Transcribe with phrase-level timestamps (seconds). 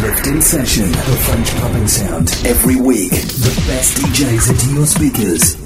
[0.00, 2.30] Lift Session, the French clubbing sound.
[2.46, 5.59] Every week, the best DJs into your speakers.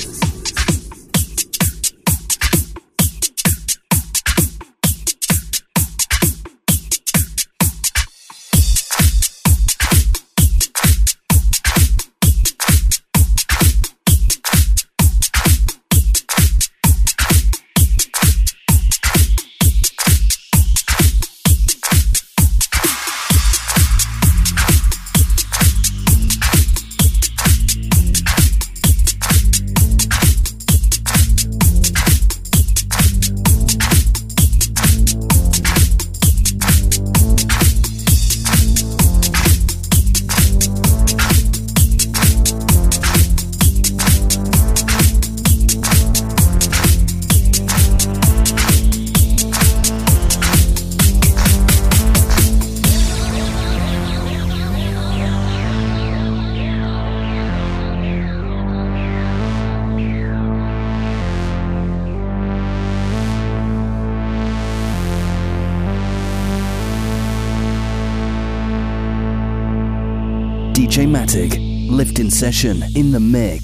[72.54, 73.63] Session in the mix.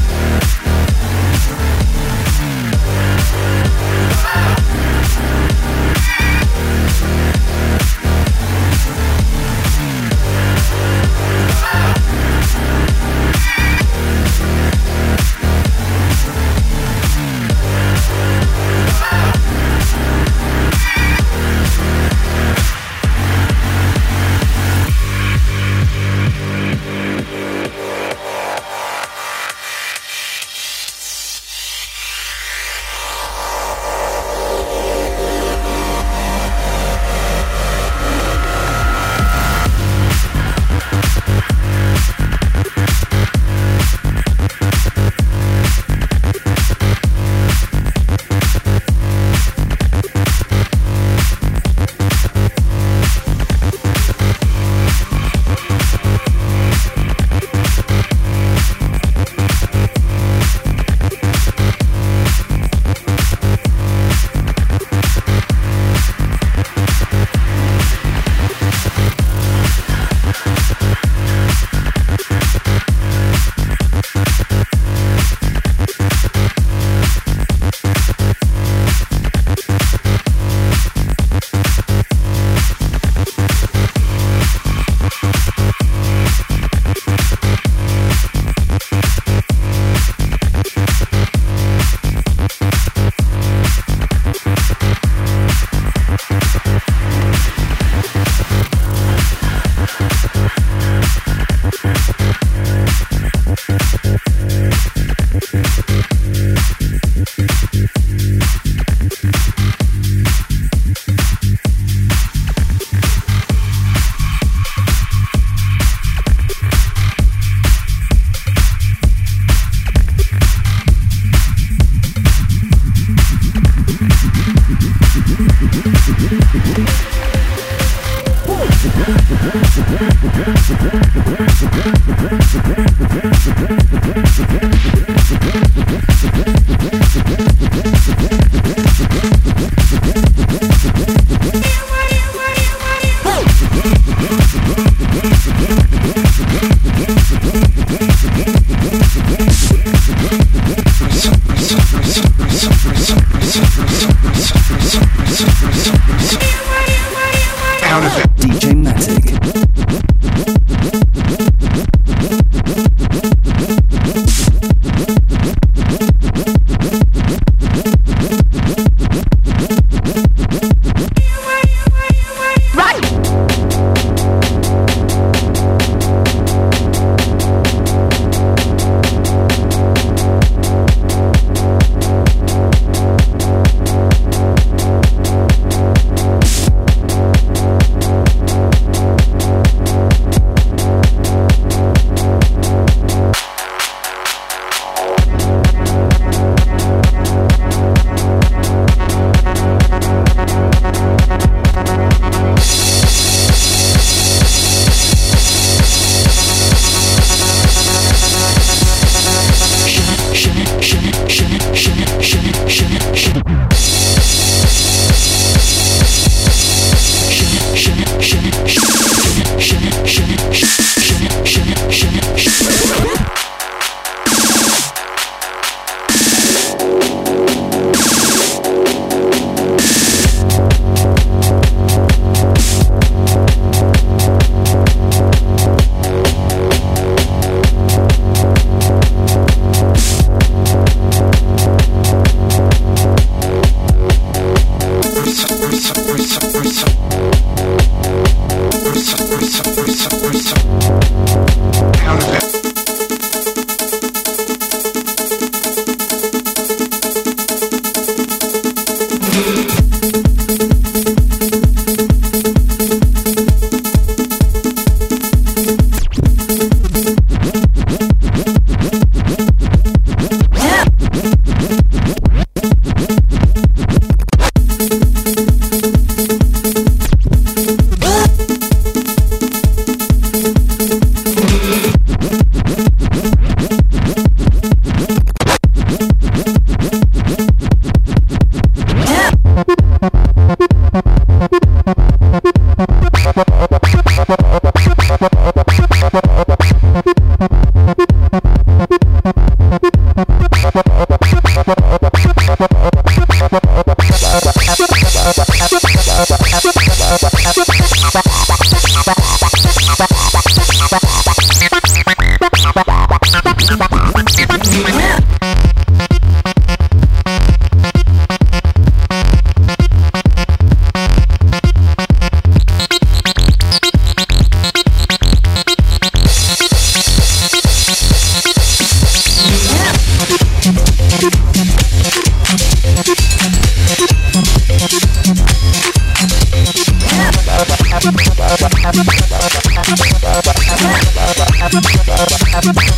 [342.61, 342.90] Session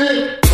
[0.00, 0.49] shit.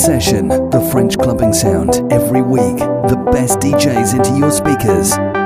[0.00, 2.78] session, the French clubbing sound, every week.
[2.78, 5.39] The best DJs into your speakers.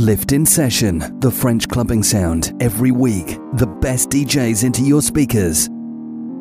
[0.00, 3.36] Lift in Session, the French clubbing sound, every week.
[3.58, 5.68] The best DJs into your speakers.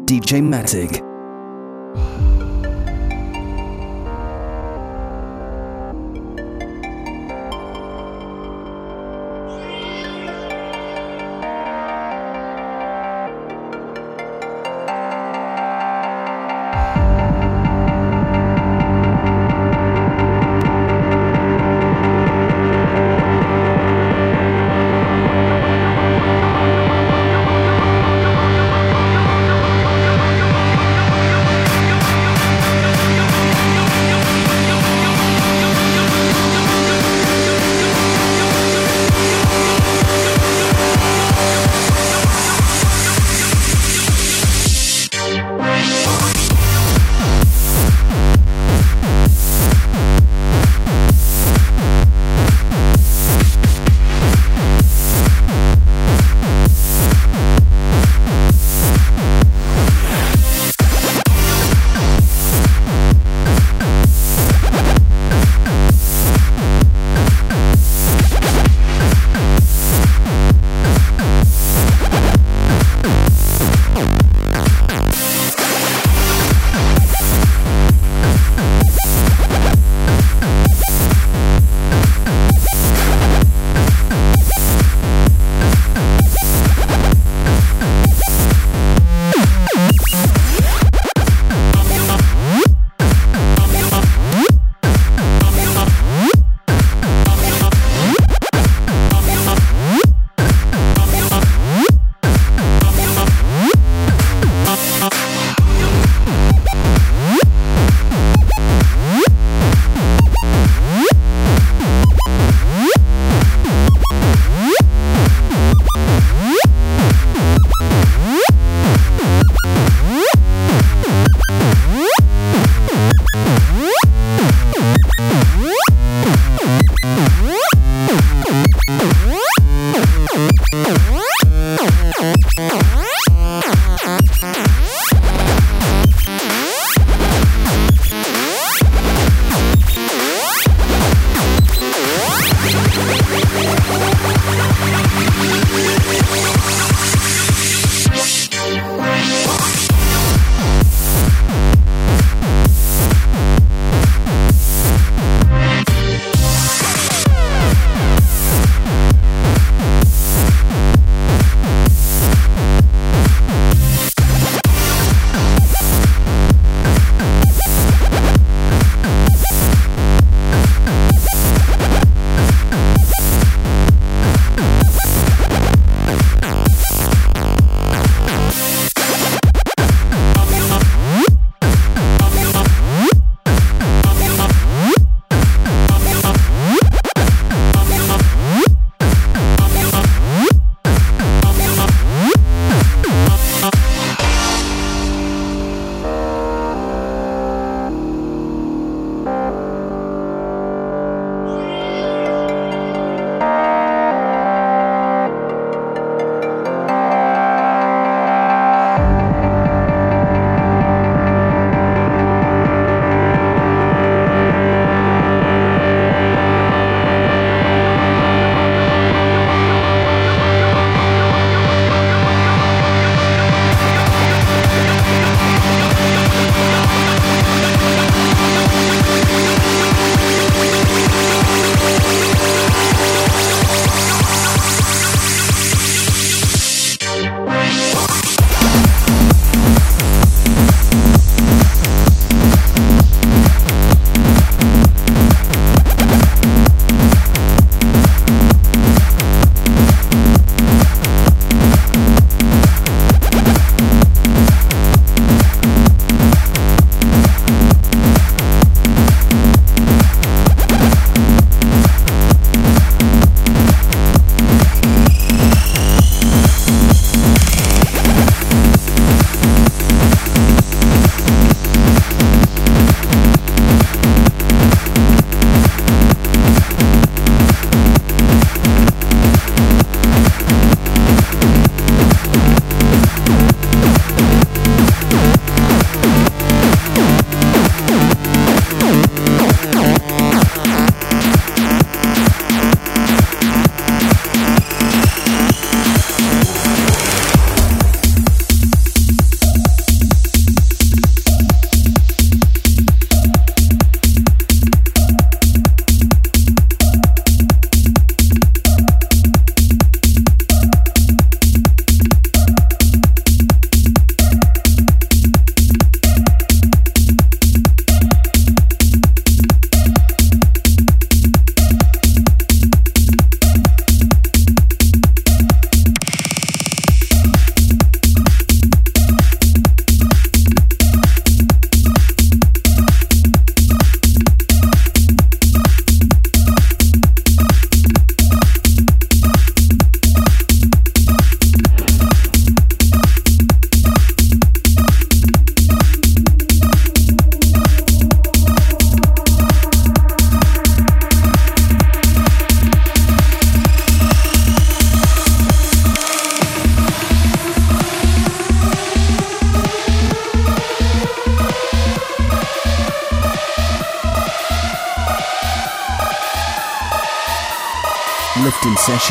[0.08, 1.09] DJ Matic.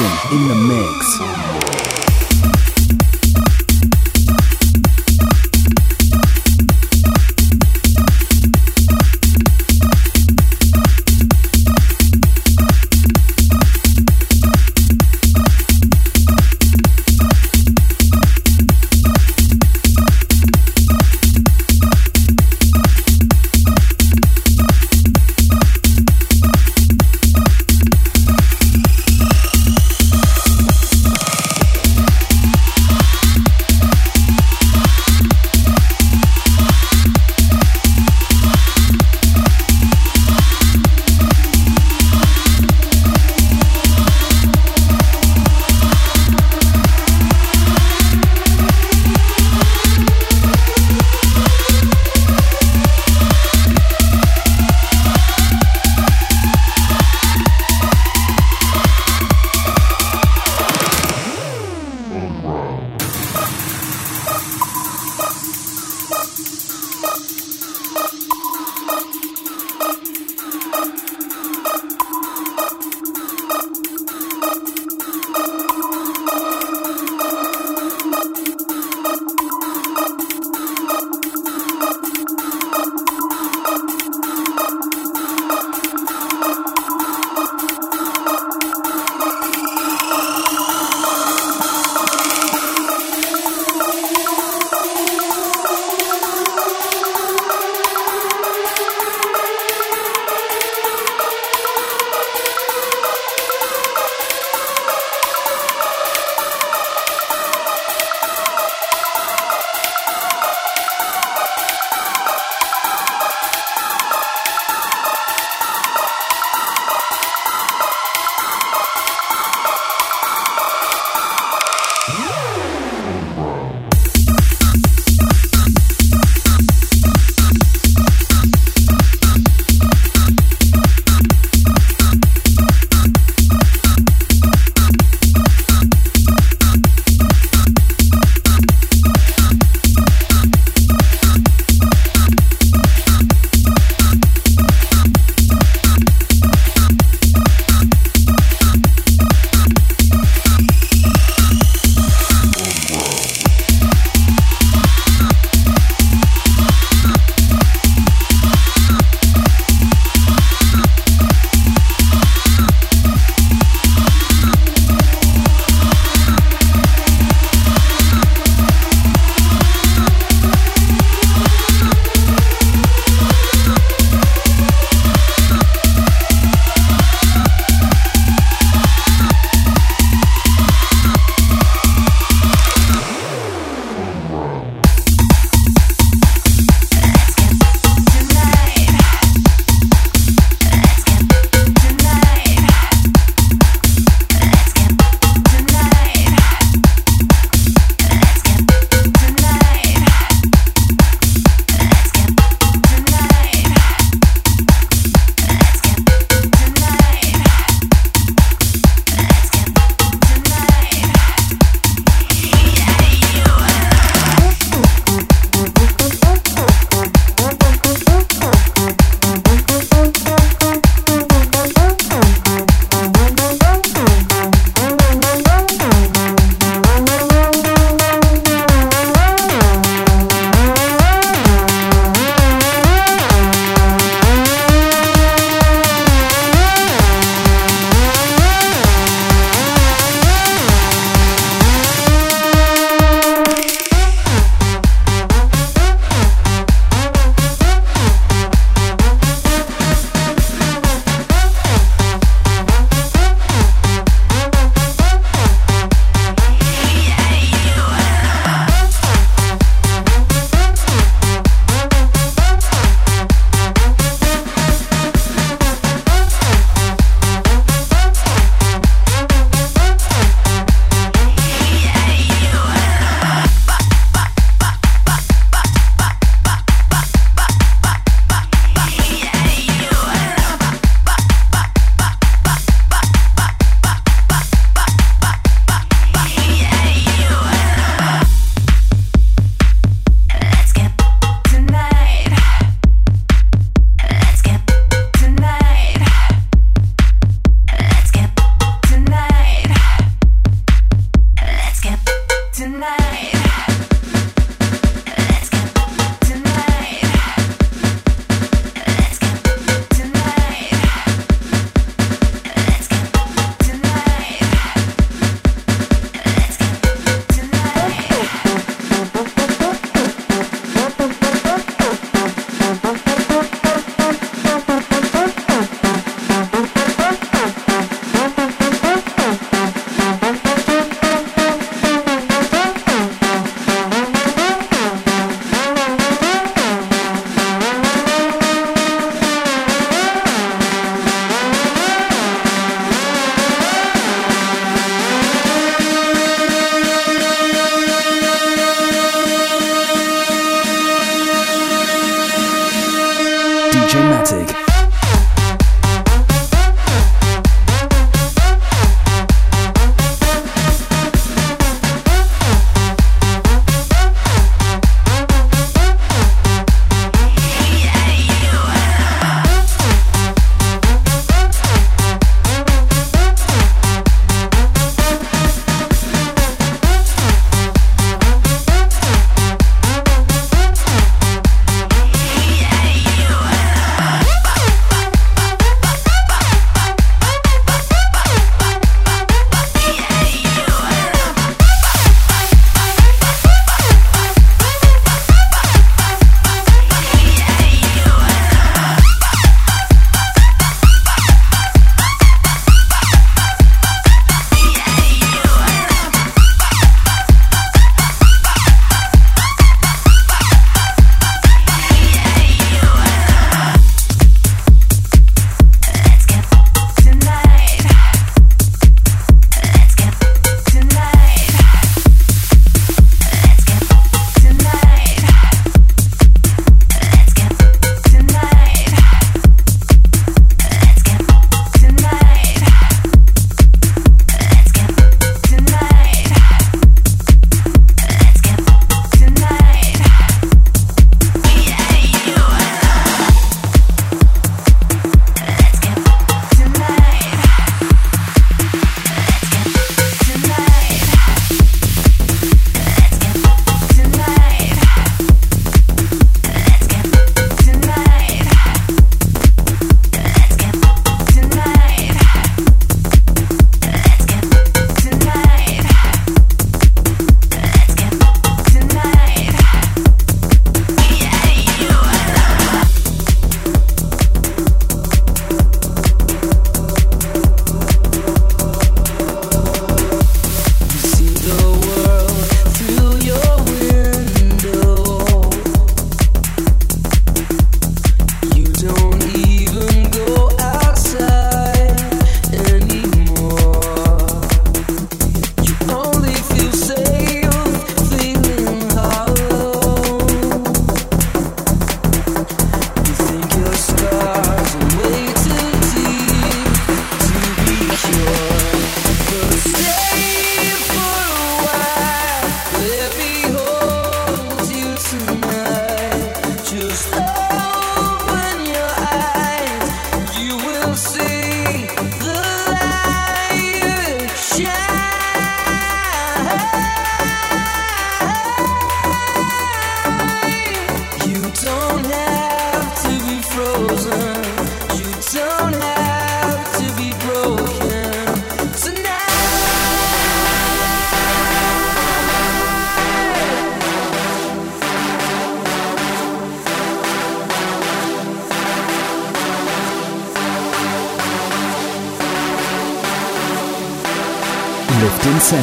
[0.01, 1.28] In the mix.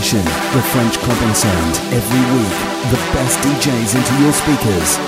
[0.05, 2.57] Session, the French clubbing sound, every week.
[2.91, 4.99] The best DJs into your speakers.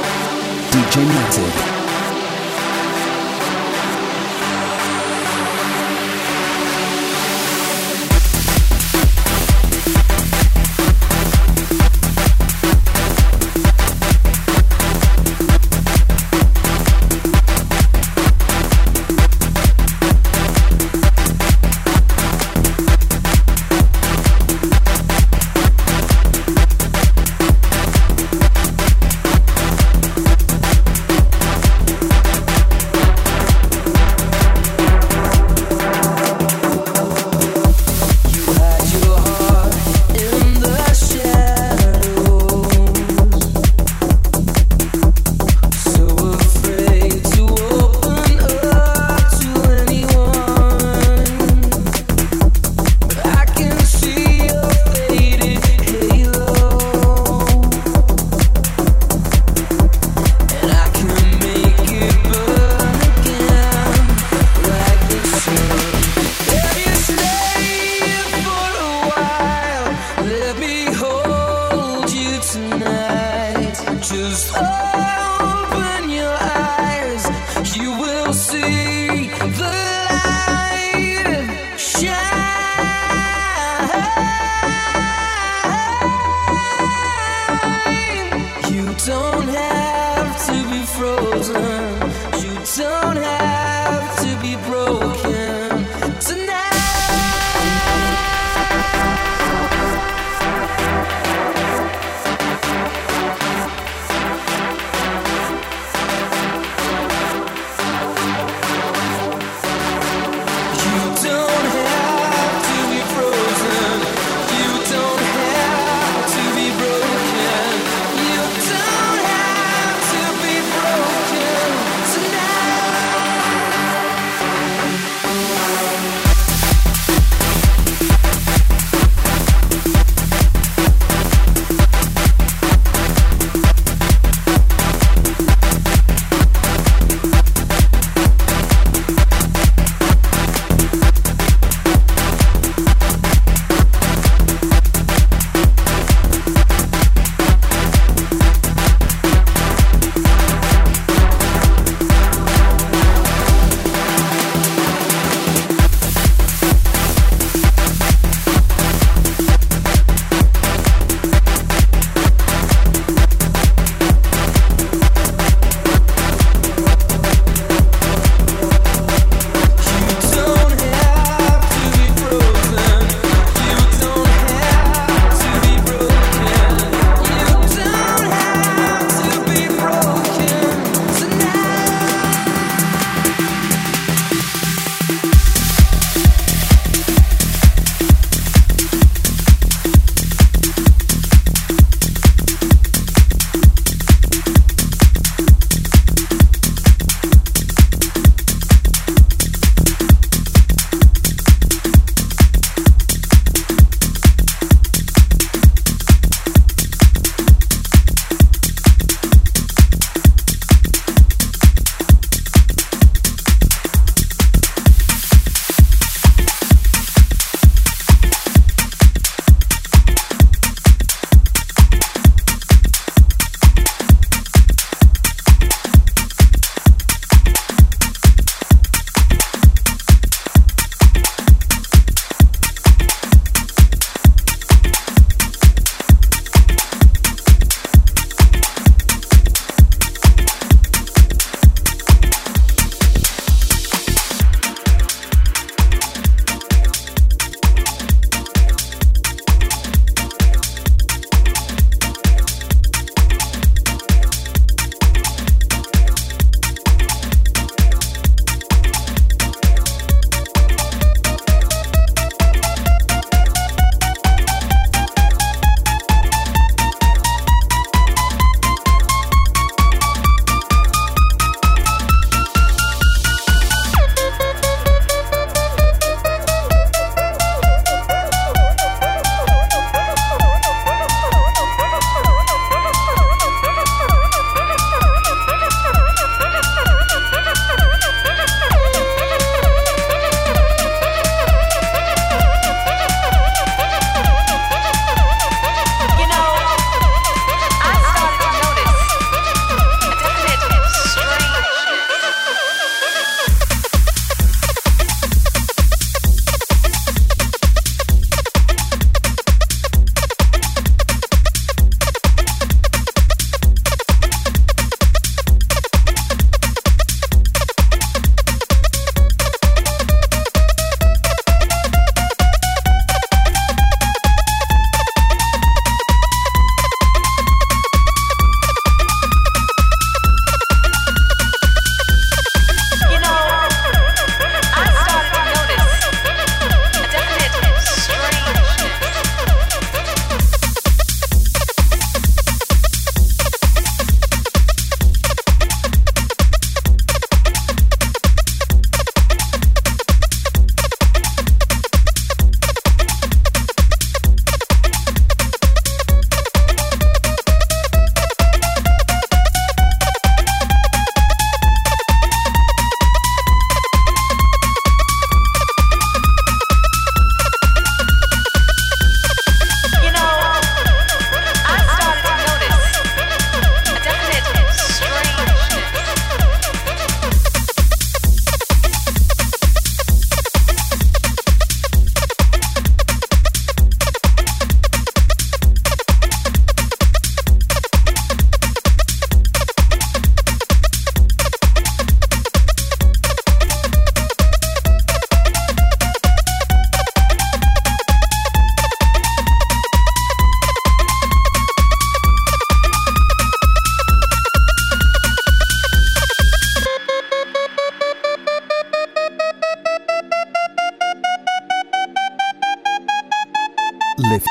[0.71, 1.76] DJ Matic.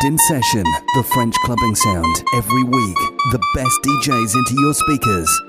[0.07, 0.63] In session,
[0.95, 2.23] the French clubbing sound.
[2.33, 2.97] Every week,
[3.33, 5.43] the best DJs into your speakers.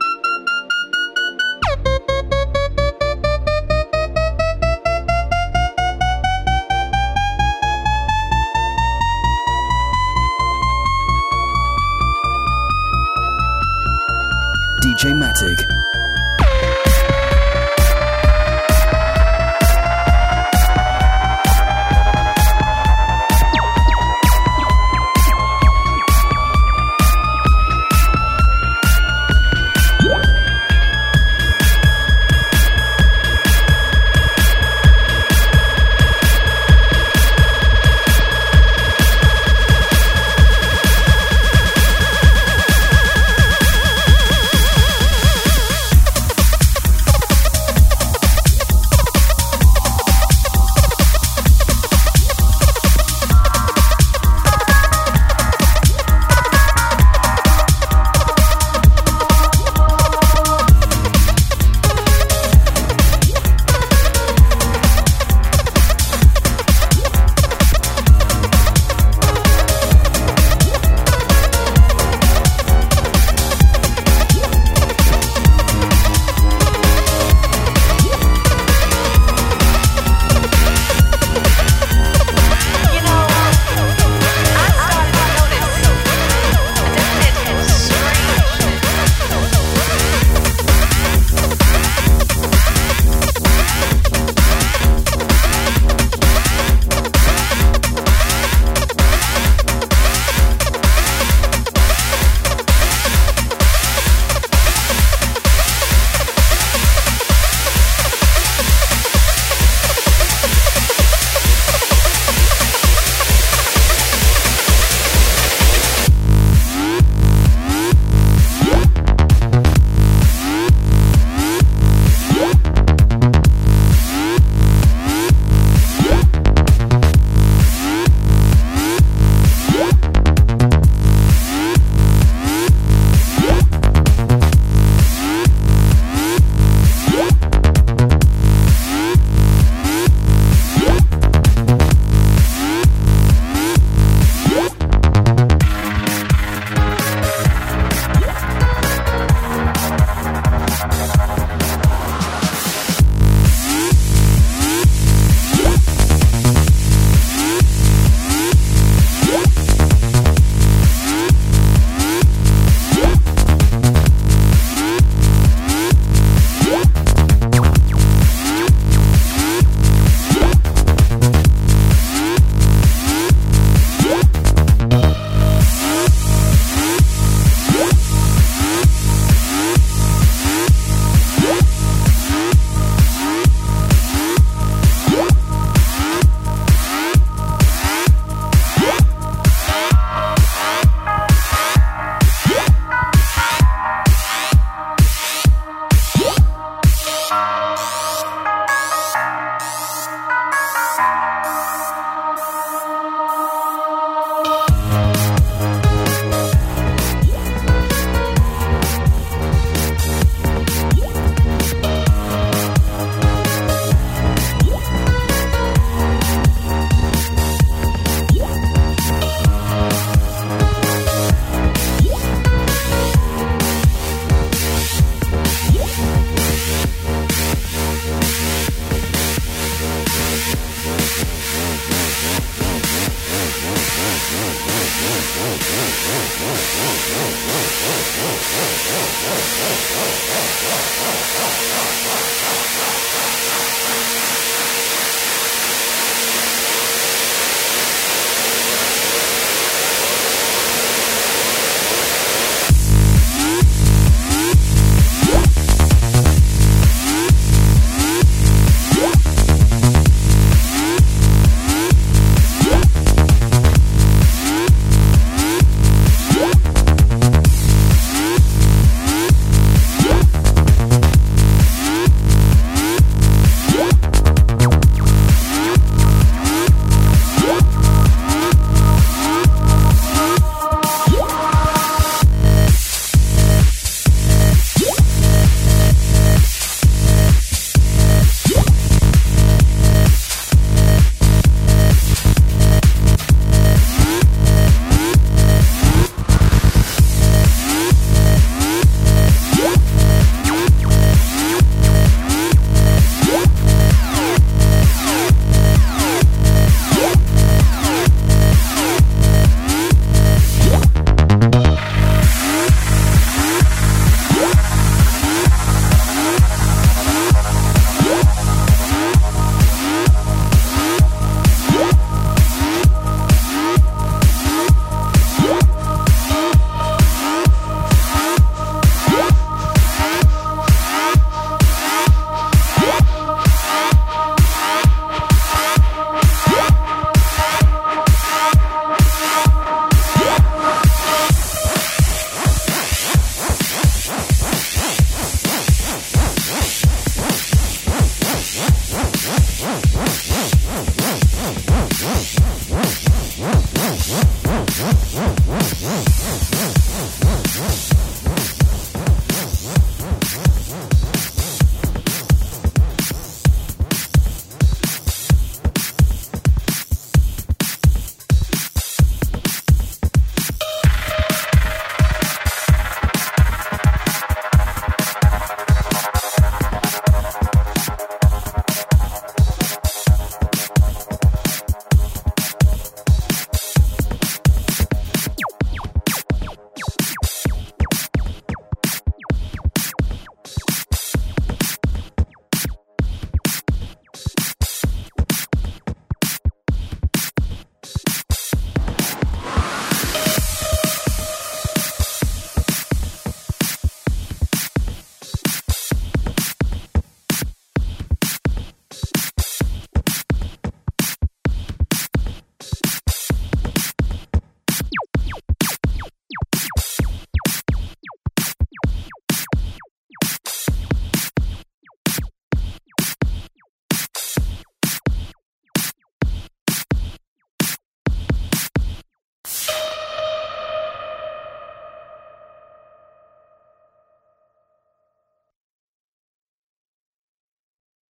[14.82, 15.87] DJ Matic.